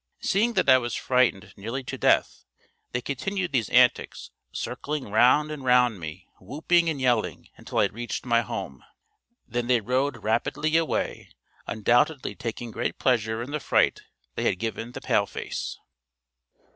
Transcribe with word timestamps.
Seeing 0.19 0.53
that 0.53 0.67
I 0.67 0.79
was 0.79 0.95
frightened 0.95 1.53
nearly 1.55 1.83
to 1.83 1.95
death 1.95 2.43
they 2.91 3.01
continued 3.01 3.51
these 3.51 3.69
antics, 3.69 4.31
circling 4.51 5.11
round, 5.11 5.51
and 5.51 5.63
round 5.63 5.99
me, 5.99 6.27
whooping 6.39 6.89
and 6.89 6.99
yelling, 6.99 7.49
until 7.55 7.77
I 7.77 7.85
reached 7.85 8.25
my 8.25 8.41
home. 8.41 8.83
Then 9.47 9.67
they 9.67 9.79
rode 9.79 10.23
rapidly 10.23 10.75
away 10.75 11.29
undoubtedly 11.67 12.33
taking 12.33 12.71
great 12.71 12.97
pleasure 12.97 13.43
in 13.43 13.51
the 13.51 13.59
fright 13.59 14.01
they 14.33 14.45
had 14.45 14.57
given 14.57 14.93
the 14.93 15.01
Paleface. 15.01 15.77